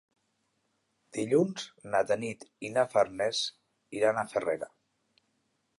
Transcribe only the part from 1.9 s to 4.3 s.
na Tanit i na Farners iran a